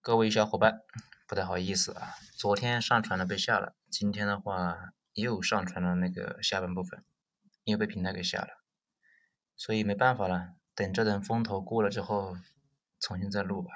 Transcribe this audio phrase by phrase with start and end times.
[0.00, 0.80] 各位小伙伴
[1.26, 7.04] 不太好意思啊昨天上传了被下了今天的话又上传了那个下半部分
[7.64, 8.48] 又被平台给下了
[9.56, 12.36] 所以没办法了等这等风头过了之后
[13.00, 13.72] 重新再录吧